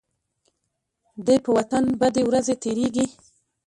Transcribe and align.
د 1.25 1.27
په 1.43 1.49
وطن 1.57 1.83
بدې 1.99 2.21
ورځې 2.27 2.55
تيريږي. 2.63 3.05